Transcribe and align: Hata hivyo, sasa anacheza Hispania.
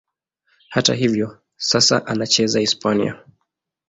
Hata 0.69 0.93
hivyo, 0.93 1.41
sasa 1.57 2.05
anacheza 2.07 2.59
Hispania. 2.59 3.25